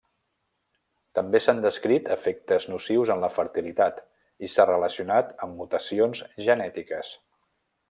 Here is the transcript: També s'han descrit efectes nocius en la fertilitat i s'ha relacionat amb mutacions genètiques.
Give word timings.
També 1.17 1.41
s'han 1.47 1.59
descrit 1.65 2.09
efectes 2.15 2.65
nocius 2.71 3.11
en 3.17 3.21
la 3.25 3.29
fertilitat 3.35 4.01
i 4.47 4.49
s'ha 4.55 4.67
relacionat 4.73 5.31
amb 5.47 5.57
mutacions 5.63 6.25
genètiques. 6.49 7.17